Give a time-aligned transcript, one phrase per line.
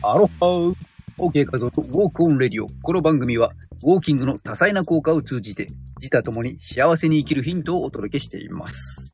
[0.00, 0.76] アロハー
[1.18, 2.66] OK 画像とウォークオンレディオ。
[2.82, 3.50] この番組は、
[3.84, 5.66] ウォーキングの多彩な効果を通じて、
[5.96, 9.12] 自他ともに幸せに生きるヒントをお届けしています。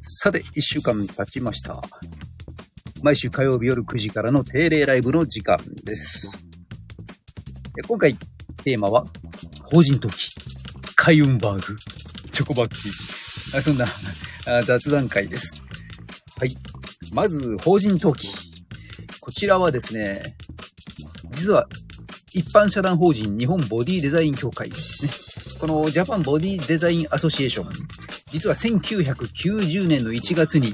[0.00, 1.82] さて、一週間経ちました。
[3.02, 6.30] 毎週火曜日夜9時からの定例ライブの時間です。
[7.78, 8.16] え今回、
[8.64, 9.04] テーマは、
[9.62, 10.30] 法人登記、
[10.94, 11.76] カイウンバーグ、
[12.32, 13.60] チョコバッキー。
[13.60, 13.86] そんな
[14.62, 15.62] 雑談会です。
[16.38, 16.56] はい。
[17.12, 18.45] まず、法人登記。
[19.26, 20.36] こちらはですね、
[21.32, 21.66] 実は、
[22.32, 25.58] 一般社団法人日本ボディデザイン協会ですね。
[25.60, 27.72] このジャパンボディデザインアソシエーション、
[28.30, 30.72] 実は1990年の1月に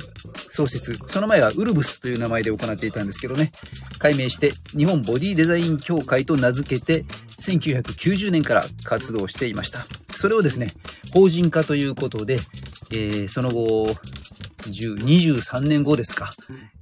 [0.50, 3.52] 創設、その前はウルブスという名前で行っていたんですけどね、
[3.98, 7.04] 改名して日本ボディデザイン協会と名付けて、
[7.40, 9.86] 1990年から活動していました。
[10.14, 10.74] それをですね、
[11.14, 12.34] 法人化ということで、
[12.90, 13.96] えーその後、
[14.70, 16.32] 23年後ですか、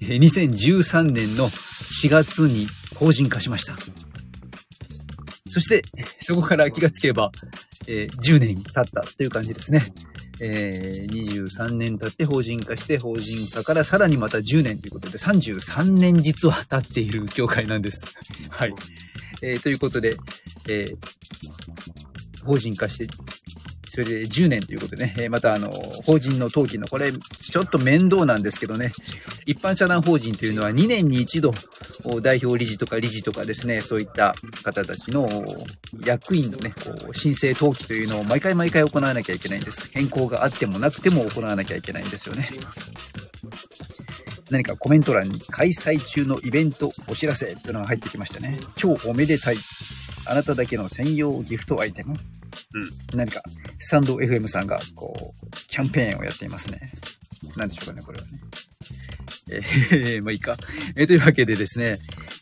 [0.00, 3.76] 2013年の4月に法人化しました。
[5.48, 5.82] そして、
[6.20, 7.32] そこから気がつけば、
[7.88, 9.82] えー10年経ったという感じですね。
[10.40, 18.14] えー23年経って法人化して、法人化からさらにまた10年ということで、33年実は経っている協会なんです。
[18.50, 18.74] はい。
[19.42, 20.16] えーということで、
[20.68, 20.96] えー
[22.44, 23.06] 法人化して、
[23.92, 28.92] それで10年ということでね、またあの、法人の登記の、これ、ちょっと面倒なんですけどね、
[29.46, 31.52] 一般社団法人というのは2年に一度、
[32.22, 35.28] 代表理事とか理事とかですね、そういった方たちの
[36.04, 36.72] 役員のね、
[37.12, 39.90] 申請登記というのを毎回毎回行わなきゃいけないんです。
[39.92, 42.48] 変更があってもなくても行わなきゃいけないんですよね。
[44.50, 48.60] 何かコメント欄に開催中のイベントお知らせというのが入ってきましたね。
[48.76, 49.56] 超おめでたい。
[50.26, 52.14] あなただけの専用ギフトアイテム。
[52.74, 53.18] うん。
[53.18, 53.42] 何か、
[53.78, 56.80] スタンド FM さんが、こう、キャンペーンをやっていますね。
[57.56, 58.30] 何でしょうかね、これはね。
[59.52, 60.56] えー、まあいいか。
[60.96, 61.96] えーというわけでですね、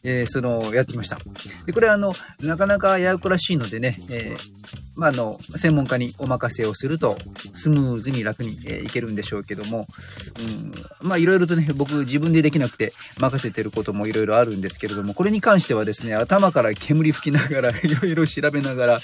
[0.05, 1.19] えーその、やってきました。
[1.67, 4.59] で、これはあの、なかなかややこらしいのでね、えー
[4.99, 7.17] まあ、あの、専門家にお任せをすると、
[7.55, 9.87] スムーズに楽に、えーいけるんでしょうけども、
[11.03, 19.01] うん、まあ、いろいろとね、 僕自分でできなくて任せてることもいろいろあるんですけれども、これに関してはですね、頭から煙吹きながら、 いろいろ調べながら、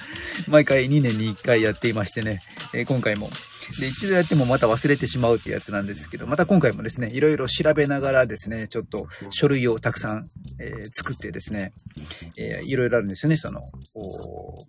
[0.48, 3.30] 毎回2年に1回やっていましてね、えー今回も、
[3.80, 10.24] で、一度やってもまた忘れてしまうっていうやつなんですけど、また今回もですね、いろいろ調べながらですね、ちょっと書類をたくさん、
[10.60, 11.72] えー作ってですね、
[12.38, 13.60] えーいろいろあるんですよね、その、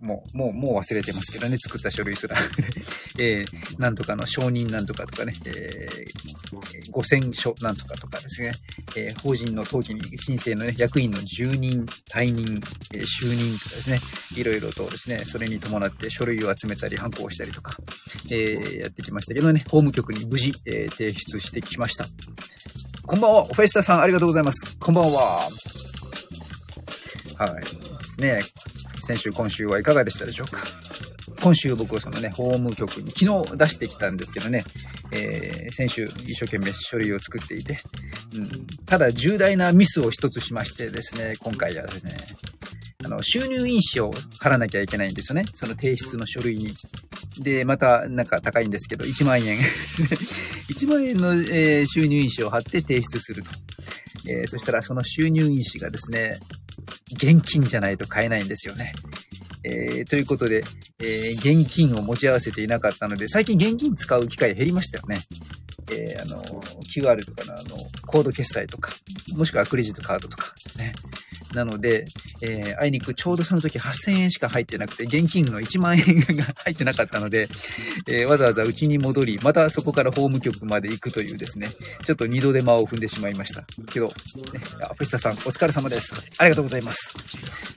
[0.02, 2.36] もう、もう、もう忘れてますけどね、作った書類すら。
[3.20, 8.54] えーなんとかの承認なんとかとかね、えー、五千書なんとかとかですね、
[8.96, 12.62] えー法人の登記に申請のね、役員の住任、退任、
[12.94, 14.00] えー就任とかですね、
[14.36, 17.78] いろいろとですね、それに伴って書類を集めたり、反抗したりとか、
[18.32, 22.06] えーやってきましたけどね、法務局に無事、えー提出してきました。
[23.06, 24.78] こんばんは、フェスタさんありがとうございます。
[24.80, 25.50] こんばんは。
[27.38, 27.64] はい。
[27.64, 27.68] で
[28.06, 28.42] すね。
[29.02, 30.64] 先週、今週はいかがでしたでしょうか
[31.42, 34.64] 今週僕はそのね、法務局に昨日出してきたんですけどね、
[35.12, 37.78] えー先週一生懸命書類を作っていて、
[38.36, 42.18] うん、ただ重大なミスを一つしましてですね、今回はですね、
[43.06, 45.46] あの、収入印紙を貼らなきゃいけないんですよね。
[45.54, 46.74] その提出の書類に。
[47.40, 49.58] で、また、なんか高いんですけど、1万円。
[50.70, 53.52] 1万円の、えー収入印紙を貼って提出すると。
[54.28, 56.38] えーそしたら、その収入印紙がですね、
[57.14, 58.94] 現金じゃないと買えないんですよね。
[59.64, 60.64] えーということで、
[61.00, 65.22] え現金を持ち合わせていなかったので、最近現金使う機会減りましたよね。
[65.92, 66.44] えあの、
[66.96, 68.92] QR とかのあの、コード決済とか、
[69.36, 70.94] もしくはクレジットカードとかですね。
[71.56, 72.06] なので、
[72.42, 76.04] えーあいにくちょうどその時8000円しか入ってなくて、現金の1万円
[76.38, 77.48] が入ってなかったので、
[78.08, 81.70] えーわざわざ家に戻り、またそこから法務局まで行くというですね、
[82.06, 83.64] ちょっと二度手間を踏んでしまいました。
[83.92, 84.12] けど、ね、
[84.84, 86.14] あフェスタさんお疲れ様です。
[86.38, 87.16] ありがとうございます。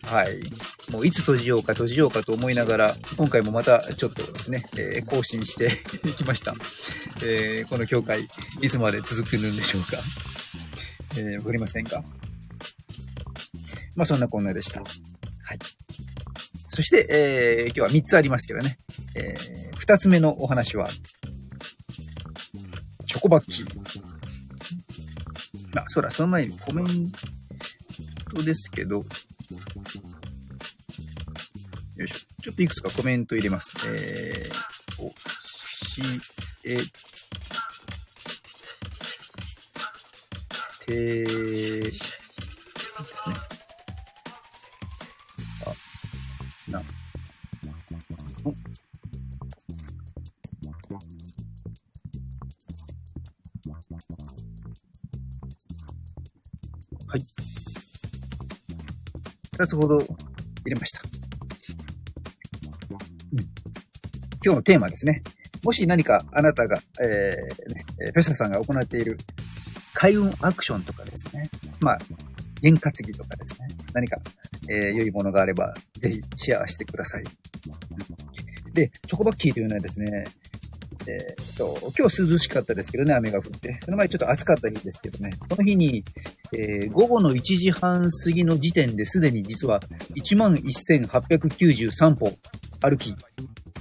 [0.05, 0.39] はい。
[0.91, 5.67] もういつ閉じようか閉じようかと思いながら、今回もまたちょっとですね、えー更新して
[6.09, 6.55] いきました。
[7.23, 8.27] えーこの教会、
[8.61, 9.99] いつまで続くんでしょうか。
[11.17, 12.03] えーわかりませんが。
[13.99, 14.81] まあそんなこんなでした。
[14.81, 14.89] はい。
[16.69, 18.79] そして、えー今日は3つありますけどね。
[19.17, 19.35] え
[19.85, 20.87] 2つ目のお話は、
[23.09, 23.69] チョコバッキー。
[25.77, 26.87] あ、そうだ、その前にコメン
[28.33, 29.05] トですけど、よ
[32.05, 32.15] いしょ。
[32.45, 33.73] ちょっといくつかコメント入れます。
[33.89, 36.03] えー、おし
[36.65, 36.77] え
[40.87, 41.28] て
[57.09, 57.21] はい。
[59.57, 60.07] 2つほど入
[60.67, 61.01] れました。
[63.33, 63.39] うん、
[64.45, 65.23] 今日のテーマですね。
[65.65, 69.17] もし何かあなたが、えーね、ペサさんが行っている
[69.95, 71.45] 開運アクションとかですね。
[71.81, 71.99] まあ、
[72.61, 73.69] 験担ぎとかですね。
[73.95, 74.19] 何か、
[74.69, 77.25] えー、良いものがあれば、ぜひシェアしてください。
[78.75, 80.25] で、チョコバッキーというのはですね、
[81.07, 83.79] えー、と、今日涼しかったですけどね、雨が降って。
[83.83, 85.33] その前ちょっと暑かった日ですけどね。
[85.49, 86.05] この日に、
[86.53, 89.81] えー、午後の1時半過ぎの時点ですでに実は
[90.17, 92.37] 11,893歩
[92.81, 93.11] 歩き、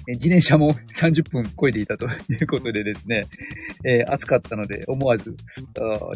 [0.07, 2.09] え自転車も 30分超えていたとい
[2.41, 3.25] うことでですね、
[3.83, 5.35] えー、暑かったので思わず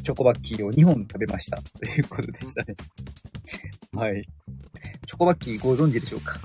[0.03, 2.75] チョコバッキーを2本食べましたということでしたね。
[3.93, 4.23] はい。
[5.05, 6.39] チョコバッキーご存知でしょうか？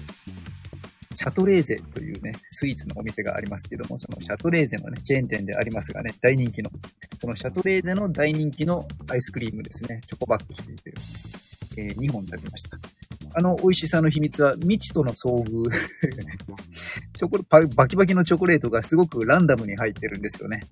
[1.16, 6.70] シャトレーゼというね、スイーツのお店がありますけども、そのシャトレーゼのね、チェーン店でありますがね、大人気の、
[7.18, 10.94] そのシャトレーゼの大人気のアイスクリームですね、チョコバッキーという、
[11.78, 12.78] えー、2本食べました。
[13.32, 15.70] あの美味しさの秘密は未知との遭遇
[17.12, 17.38] チョコ
[17.74, 20.62] バキバキのチョコレートがすごくランダムに入ってるんですよね。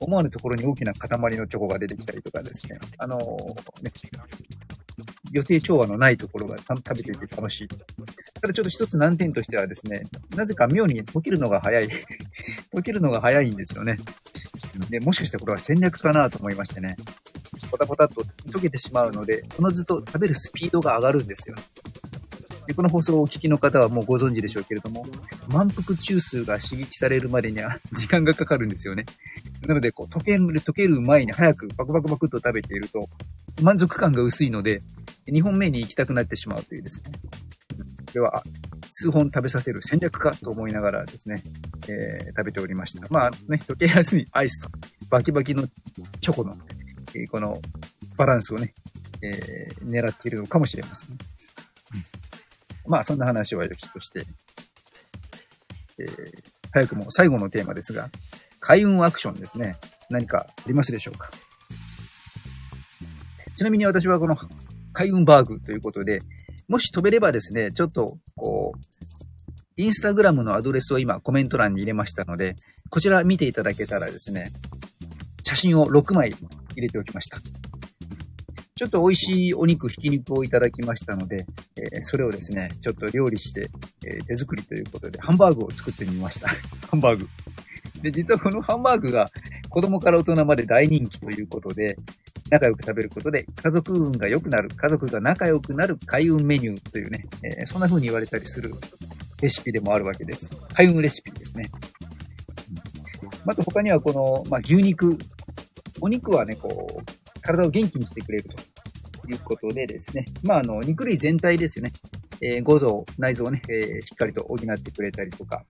[0.00, 2.78] 思わぬところに大きな塊のチョコが出てきたりとかですね。
[2.98, 3.92] あのー、ね、
[5.30, 7.68] 予定調和のないところが食べていて楽しい。
[7.68, 10.02] ただちょっと一つ難点としてはですね、
[10.34, 11.88] なぜか妙に溶けるのが早い。
[12.74, 13.98] 溶けるのが早いんですよね。
[14.88, 16.96] で、もしかしてこれは戦略かなと思いましてね。
[17.70, 21.56] ポタポタっと溶けてしまうので、このずと食べるスピードが上がるんですよ。
[22.70, 25.04] でこの放送をお聞きの方はもうご存知でしょうけれども、
[25.48, 29.06] 満腹中枢が刺激されるまでには 時間がかかるんですよね。
[29.66, 33.08] なので、こう、溶ける、溶ける前に早くバクバクバクっと食べていると、
[33.62, 34.80] 満足感が薄いので、
[35.28, 37.12] 2本目に行きたくなってしまうというですね。
[38.12, 38.42] では、
[38.90, 41.42] 数本食べさせる戦略かと思いながらですね、
[41.88, 43.06] えー、食べておりました。
[43.08, 44.68] まあね、溶けやすいアイスと
[45.08, 45.66] バキバキの
[46.20, 46.56] チョコの、
[47.14, 47.60] えー、この
[48.16, 48.74] バランスをね、
[49.22, 51.16] えー、狙っているのかもしれません、うん、
[52.86, 54.24] まあそんな話はよきとして、
[55.98, 56.42] えー、
[56.72, 58.08] 早くも最後のテーマですが、
[58.60, 59.76] 開運アクションですね。
[60.10, 61.30] 何かありますでしょうか？
[63.60, 64.34] ちなみに私はこの
[64.94, 66.20] 開運バーグということで、
[66.66, 68.78] もし飛べればですね、ちょっと、こう、
[69.76, 72.56] インスタグラムのアドレスを今コメント欄に入れましたので、
[72.88, 74.50] こちら見ていただけたらですね、
[75.42, 77.36] 写真を6枚入れておきました。
[78.76, 81.44] ちょっと美味しいお肉、ひき肉をいただきましたので、
[81.76, 83.68] えー、それをですね、ちょっと料理して、
[84.06, 86.48] えー、手作りということで、ハンバーグを作ってみました。
[86.88, 87.28] ハンバーグ。
[88.00, 89.30] で、実はこのハンバーグが
[89.68, 91.98] 子供から大人まで大人気ということで、
[92.50, 98.72] 仲良く食べることで家族運が良くなる、家族が仲良くなる開運メニューというね、えー、そんな風に言われたりする
[99.40, 100.50] レシピでもあるわけです。
[100.74, 101.70] 開運レシピですね。
[103.44, 105.16] また他にはこの、まあ、牛肉。
[106.00, 110.24] お肉はね、こう、体を元気にしてくれるということでですね。
[110.42, 111.92] まあ、あの、肉類全体ですよね。
[112.42, 115.62] えー、五臓、内臓をね、えー、しっかりと補ってくれたりとか、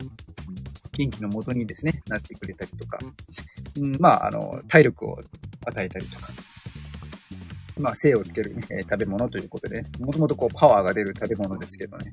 [0.93, 2.99] 元気の元にですね、なってくれたりとか、
[3.79, 5.19] うん、まあ、あの、体力を
[5.67, 6.33] 与えたりとか、
[7.81, 12.13] まあ、精をつける、ね、食べ物ということで、もともとこうパワーが出る食べ物ですけどね。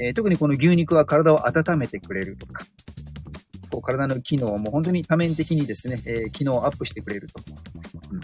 [0.00, 2.64] えー、特にこの牛肉は体を温めてくれるとか、
[3.70, 7.40] こう体の機能も本当に多面的にですね、えー、機能をアップしてくれると。
[8.10, 8.20] うん、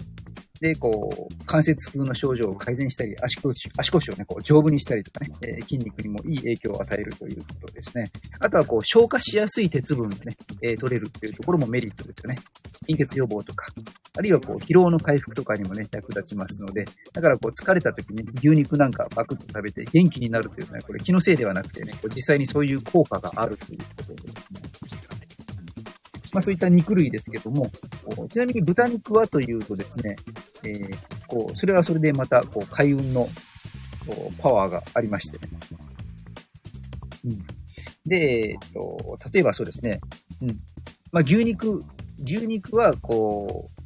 [0.61, 8.11] で、こう、関節痛の症状を改善したり、足腰、足腰をね、こう、丈夫にしたりとかね、えー、筋肉にもいい影響を与えるということですね。
[8.39, 12.39] あとは、こう、消化しやすい鉄分がね、えー、取れるっていうところもメリットですよね。
[12.87, 13.67] 貧血予防とか、
[14.19, 16.83] あるいはこう、疲労の回復とかにもね、役立ちますので、
[17.13, 24.33] だからこう、疲れた時に牛肉なんかバクッと食べて元気になるというのは、これ気のせいではなくてね、こう実際にそういう効果があるということですね。
[26.33, 27.71] まあそういった肉類ですけども、
[28.29, 30.17] ちなみに豚肉はというとですね、
[30.65, 30.97] えー、
[31.27, 33.25] こう、それはそれでまた、こう、開運の
[34.39, 35.49] パワーがありましてね。
[37.23, 37.37] うん。
[38.05, 40.01] で、えっと、例えばそうですね、
[40.41, 40.49] うん。
[41.13, 41.85] まあ牛肉、
[42.21, 43.78] 牛肉はこう、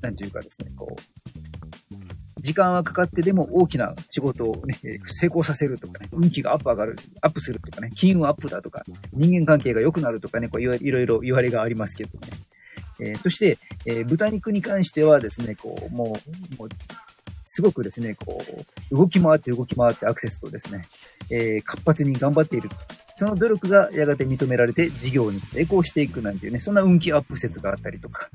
[0.00, 12.28] なんていうかですね、こう、時間はかかってでも大きな仕事をね、成功させるとかね、運気がアップ上がる、アップするとかね、金運アップだとか、人間関係が良くなるとかね、こういろいろ言われがありますけどね。
[13.00, 16.06] えー、そして、えー、豚肉に関してはですね、こう、もう、
[16.58, 16.68] もう
[17.44, 18.40] すごくですね、こ
[18.90, 20.84] う、動き回って動き回ってアクセスとですね、
[21.30, 22.68] えー、活発に頑張っている。
[23.16, 28.30] その努力がやがて認められて事業に成功していくなんていうね、そんな運気アップ説があったりとか、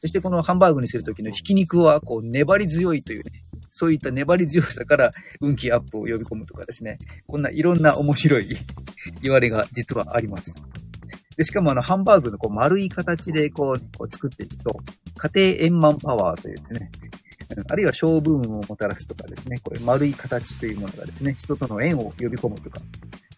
[0.00, 8.48] そしてこのハンバーグにするときのひき肉はこう粘り強いというね、そういった粘り強さから運気アップを呼び込むとかですね、こんないろんな面白い
[9.22, 10.54] 言われが実はあります。
[11.36, 14.74] で、しかもあの、ハンバーグのこう丸い形でこう、こう作っていくと、
[15.16, 16.90] 家庭円満パワーというですね、
[17.68, 22.80] あるいは小ブームをもたらすとかですね、これ丸い形というものがですね、人との縁を呼び込むとか、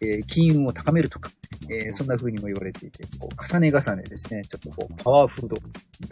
[0.00, 1.30] えー、金運を高めるとか、
[1.68, 5.62] えー、そんな風にも言われていて、こう重ね重ねですね、ちょっとこうパワーフードだ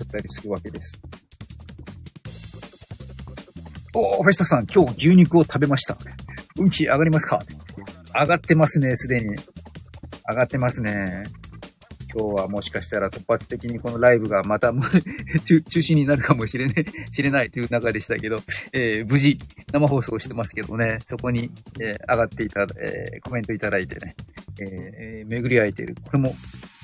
[0.04, 1.00] ったりするわけです。
[3.94, 5.96] おー、フェスタさん、今日牛肉を食べました。
[6.56, 7.44] 運気上がりますか？
[8.14, 9.36] 上がってますね、すでに。
[10.28, 11.24] 上がってますね。
[12.18, 14.72] 今日はもしかしたら突発的にこのライブがまた
[15.44, 19.38] 中止になるかもしれない、 知れないという中でしたけど、えー、無事
[19.72, 24.16] 生放送してますけどね、そこに、えー、上がっていた、えー、コメントいただいてね、
[24.60, 25.94] えー、巡り合えている。
[26.02, 26.34] これも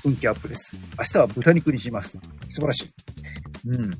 [0.05, 0.79] 運気アップです。
[0.97, 2.17] 明日は豚肉にします。
[2.49, 2.89] 素晴らしい。
[3.71, 3.91] うん。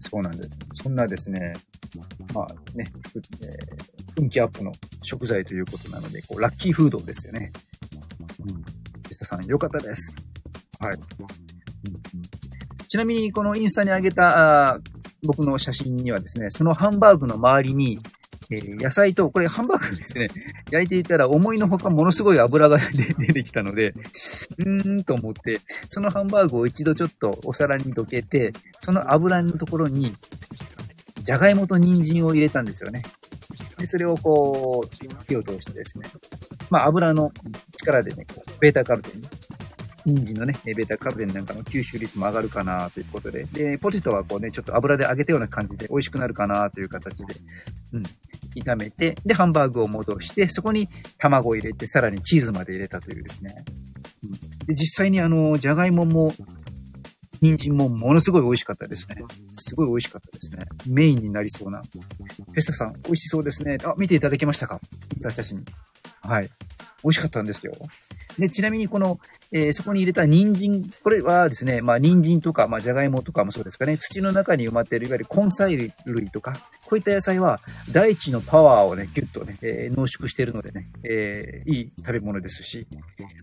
[0.00, 0.50] そうなんです。
[0.72, 1.52] そんなですね、
[2.32, 3.58] まあね、作って、
[4.16, 7.52] 運気アップの食材ということなので、こう、ラッキーフードですよね。
[8.48, 8.69] うん。
[9.30, 10.12] さん、よかったです。
[10.78, 10.98] はい。
[12.88, 14.78] ちなみに、このインスタに上げた
[15.22, 18.00] 僕の写真にはですね、そのハンバーグの周りに、
[18.50, 20.28] え、野菜と、これハンバーグですね、
[20.72, 22.78] 焼いていたら思いのほかものすごい油が
[23.18, 23.94] 出てきたので、
[24.58, 30.12] うーんと思って、そのハンバーグを一度ちょっとお皿にどけて、その油のところに、
[31.22, 33.02] じゃがいもと人参を入れたんですよね。
[33.78, 36.08] で、それをこう、火を通してですね、
[36.70, 37.30] まあ油の
[37.76, 39.22] 力でね、こうベータカロテン、
[40.06, 47.34] 人参のね、ベータカロテンなんかの吸収率も上がるかなということで、で、ポテトはこうね、ちょっと油で揚げたような感じで美味しくなるかなという形で、
[47.92, 48.02] うん、
[48.62, 50.88] 炒めて、で、ハンバーグを戻して、そこに
[51.18, 53.64] 卵を入れて、さらにチーズまで入れたというですね。
[54.24, 54.30] うん、
[54.66, 56.32] で、実際にあの、じゃがいもも、
[57.42, 59.16] 人参もものすごい美味しかったですね。
[59.54, 60.58] すごい美味しかったですね。
[60.86, 61.80] メインになりそうな。
[61.80, 63.78] フェスタさん、美味しそうですね。
[63.82, 64.78] あ、見ていただけましたか？
[65.10, 65.64] インスタ写真。
[66.20, 66.50] はい。
[67.02, 67.72] 美味しかったんですよ。
[68.40, 69.20] で、ちなみにこの、
[69.52, 76.54] えー、そこに入れた人参、これはですね、まあ人参とか、まあじゃがいもとかもそうですかね、土の中に埋まっているいわゆる根菜類とか、
[76.86, 77.60] こういった野菜は
[77.92, 82.86] 大地のパワーをね、ギュッとね、えー、濃縮しているのでね、えー、いい食べ物ですし、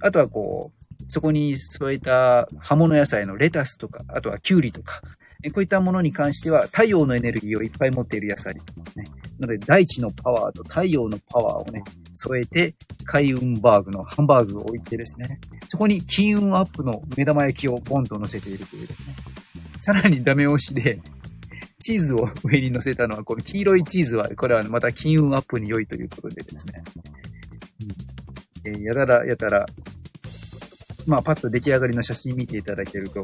[0.01, 5.01] あとはこう、そこに添えた葉物野菜のレタスとか、あとはキュウリとか、
[5.45, 8.55] こういったものに関しては太陽のエネルギーをいっぱい持っている野菜。
[8.55, 8.61] ね、
[9.39, 12.73] なので、大地のパワーと太陽のパワーをね、添えて、
[13.05, 15.39] 開運バーグのハンバーグを置いてですね、
[15.69, 19.15] そこに金運アップの目玉焼きをポンと乗せているというですね。
[19.79, 20.99] さらにダメ押しで、
[21.79, 26.83] チーズを上に乗せたのは、この黄色いチーズは、これはまた金運アップに良いということでですね。
[28.65, 29.65] うん、えー、やたら、やたら、
[31.05, 33.23] まあ、パッと出来上がりの写真見ていただけると、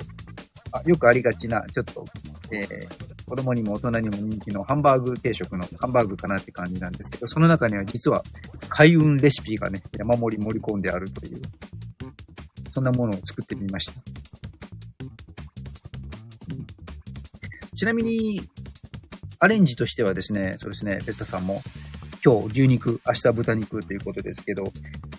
[0.86, 2.06] よくありがちな、ちょっと、
[2.52, 8.24] えー、子供にも大人にも人気のハンバーグ定食のハンバーグかなって感じなんですけど、その中には実は
[8.70, 11.42] 開運レシピがね、山盛り盛り込んであるという、
[12.74, 14.02] そんなものを作ってみました。
[17.76, 18.42] ちなみに、
[19.40, 21.62] アレンジとしてはですね、そうですね、ペッタさんも、
[22.24, 24.72] 今日牛肉、明日豚肉ということですけど、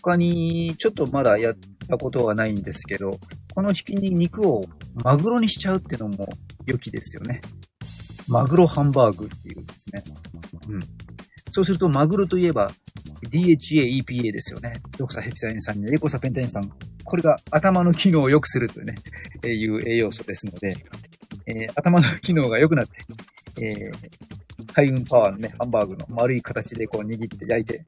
[0.02, 1.54] 他にちょっとまだやっ
[1.88, 3.18] たことはないんですけど、
[3.54, 4.64] このひき肉を
[5.02, 6.28] マグロにしちゃうってのも
[6.66, 7.40] 良きですよね。
[8.28, 10.02] マグロハンバーグっていうんですね。
[10.68, 10.80] うん。
[11.50, 12.70] そうすると、マグロといえば、
[13.30, 14.80] DHA、EPA ですよね。
[14.98, 16.62] ドクサヘキサエン酸にエコサペンタエン酸。
[17.04, 18.94] これが頭の機能を良くするというね、
[19.42, 20.74] えいう栄養素ですので、
[21.46, 23.00] えー、頭の機能が良くなって、
[23.60, 27.84] えー、海運パワーのね、ハンバーグの丸い形でこう握って焼いて、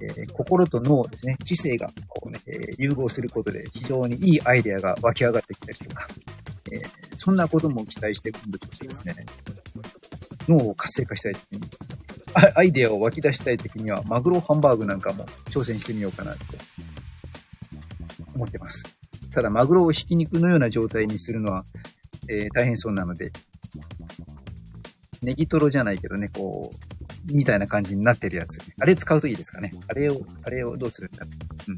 [0.00, 5.89] えー、心と脳ですね、知性がこうね、え、融合することで非常にいいアイデアが湧き上がってきたりと、
[7.22, 9.14] そんなことも期待して今度ちょっとですね、
[10.48, 11.60] 脳を活性化したい時に、
[12.54, 16.44] アイデアを湧き出したい時には、マグロハンバーグなんかも挑戦してみようかなって
[18.34, 18.84] 思ってます。
[19.34, 21.66] ただ、マグロをひき肉のような状態にするのは、
[22.30, 23.30] えー、大変そうなので、
[25.20, 28.60] ネギトロじゃないけどね、こう、みたいな感じになってるやつ。
[28.80, 29.72] あれ使うといいですかね。
[29.88, 31.26] あれを、あれをどうするんだ
[31.68, 31.76] うん。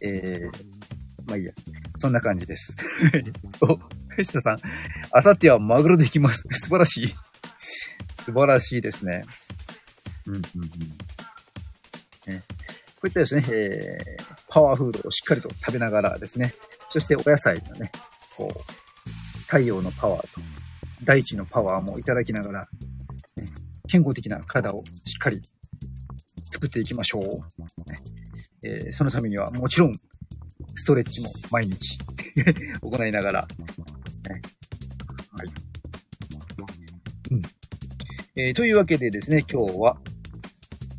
[0.00, 1.52] えー、まあいいや。
[1.96, 2.74] そんな感じです。
[4.14, 4.58] お、藤田さん、
[5.10, 6.44] あさってはマグロできます。
[6.52, 7.08] 素晴らしい。
[8.24, 9.24] 素晴らしいですね。
[10.26, 10.42] うんうん
[12.28, 12.32] うん。
[12.32, 12.42] ね、
[12.96, 16.54] こういったですね、えー、パワーフードをしっかりと食べながらですね、
[16.90, 17.90] そしてお野菜のね、
[18.36, 20.28] こう、太陽のパワーと
[21.02, 22.68] 大地のパワーもいただきながら、
[23.88, 25.42] 健康的な体をしっかり
[26.50, 27.22] 作っていきましょう。
[27.22, 27.98] ね
[28.66, 29.92] えー、そのためにはもちろん、
[30.76, 31.98] ストレッチも毎日
[32.80, 33.48] 行いながら
[38.36, 39.96] えー、というわけでですね、今日は、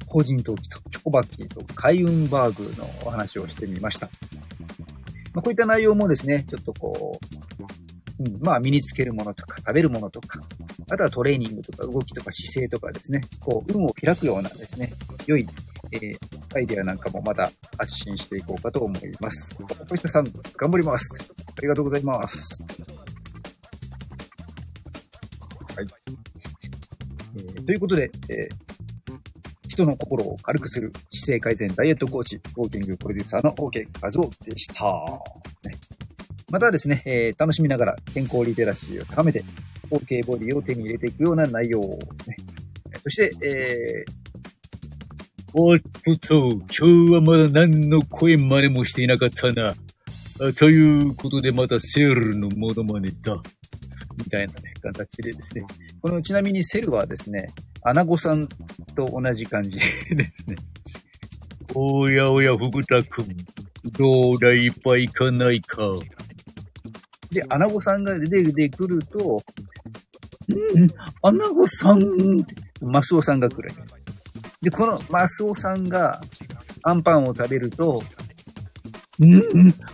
[0.07, 4.09] 法人登記とチョコバッキーと開運バーグのお話をしてみました。
[5.33, 7.19] まあ、こういった内容もですね、ちょっとこ
[8.19, 10.39] う、うん、まあ身につけるものとか食べるものとか、
[10.89, 14.93] あとはトレーニングとか動きとか姿勢とかですね、こう、運を開くようなですね、
[15.25, 15.45] 良い、
[15.91, 16.17] えー、
[16.55, 19.53] アイデアなんかもまた発信していこうかと思います。
[19.89, 21.09] 小下さん、頑張ります。
[21.57, 22.63] ありがとうございます。
[27.65, 34.85] ということで、えー、人の心を軽くする姿勢改善ダイエットコーチ、ウォーキングプロデューサーの OK 和夫でした。
[36.51, 39.43] またですね、えー、楽しみながら健康リテラシーを高めて、
[39.89, 41.87] OK ボディを手に入れていくような内容で
[42.23, 42.37] すね。
[43.03, 44.25] そして、えー、
[45.53, 49.73] おっとと、今日はまだ何の声真似もしていなかったな。
[50.57, 53.41] ということでまたセールのモノマネだ。
[54.17, 55.65] みたいなね、形でですね。
[56.05, 58.47] このちなみにセルはですね、アナゴさん
[58.95, 60.55] と同じ感じ ですね。
[61.73, 63.35] おやおや、福田くん。
[63.85, 65.81] どうだいっぱい行かないか。
[67.31, 69.41] で、アナゴさんが出てくると、
[70.47, 70.87] うん、
[71.23, 73.71] アナゴさんってマスオさんが来る。
[74.61, 76.21] で、このマスオさんが
[76.83, 78.03] アンパンを食べると、
[79.19, 79.39] うん、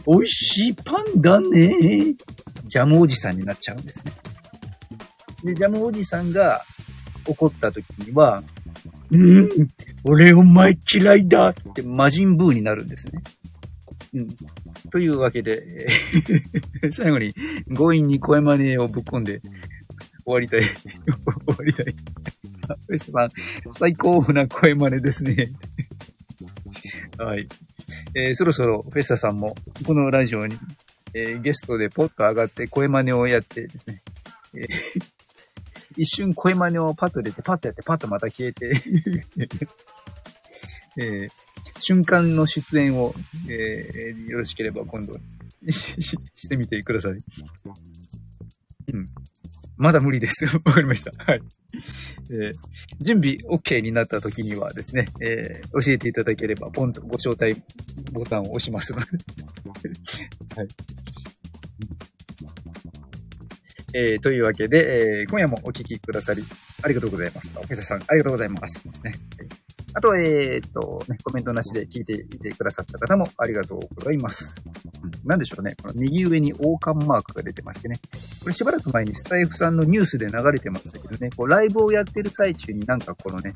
[0.06, 2.15] 美味しいパンだね。
[2.65, 4.12] ジャムおじさんになっちゃうんですね。
[5.43, 6.62] で、ジャムおじさんが
[7.27, 8.43] 怒った時には、
[9.12, 9.50] うん、
[10.03, 13.21] 俺お前嫌いだって魔人ブーになるんですね。
[14.13, 14.38] うん。
[14.89, 15.88] というわけで、
[16.91, 17.33] 最後に
[17.74, 19.41] 強引に声真似をぶっ込んで
[20.25, 20.62] 終わりたい。
[20.62, 20.69] 終
[21.48, 21.95] わりたい。
[22.88, 23.31] フェスさん、
[23.74, 25.51] 最高な声真似ですね。
[27.17, 27.48] はい。
[28.13, 29.55] えー、そろそろフェスタさんも
[29.86, 30.57] このラジオに、
[31.13, 34.01] えー、ゲストでポッと上がって声真似をやってですね、
[34.53, 34.67] えー、
[36.01, 38.74] 一瞬声真似をパッと出て、パッとやって、パッとまた消えて
[40.98, 41.29] えー、
[41.79, 43.13] 瞬間の出演を、
[43.48, 45.13] えー、よろしければ今度
[45.71, 47.12] してみてください。
[48.93, 49.06] うん。
[49.78, 50.45] まだ無理です。
[50.65, 51.12] わかりました。
[51.23, 51.41] はい。
[52.32, 52.54] えー、
[53.04, 57.56] 準備 OK になった時にはですね、えー、教えていただければ、ポンとご招待
[58.12, 59.06] ボタンを押しますので。
[60.56, 60.67] はい。
[63.93, 66.41] えー、というわけで、えー、今夜もお聞きくださり、
[66.84, 67.54] ありがとうございます。
[67.58, 68.88] おけささん、ありがとうございます。
[68.88, 69.13] ですね。
[69.93, 74.56] あと、えー、っと、ね、コメントなしで聞いていてくださった方もありがとうございます。
[75.04, 75.75] うん、なんでしょうね。
[75.82, 77.97] この右上に王冠マークが出てましてね。
[78.41, 83.54] これしばらく前にスタイフさんのニュースで流れてましたけどね、こうライブをやってる最中になんかこのね、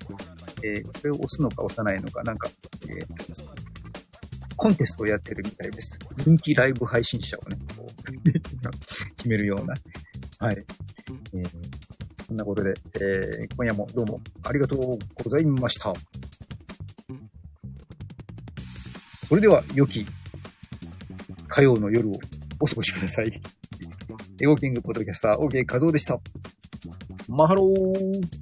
[0.61, 2.49] えー、これを押すのか押さないのか、なんか、
[2.89, 3.05] えー、
[4.57, 5.97] コンテストをやってるみたいです。
[6.17, 8.05] 人気ライブ配信者をね、こう
[9.15, 9.73] 決めるような。
[10.39, 10.65] はい。
[11.33, 11.85] えー
[12.27, 15.93] そんなことで、えー、今夜もどうもありがとうございました。
[19.27, 20.05] それでは、良き
[21.47, 22.13] 火曜の夜を
[22.59, 23.41] お過ごしください。
[24.41, 26.19] エゴキングポッドキャスター、OK 和夫でした。
[27.27, 28.34] マハロー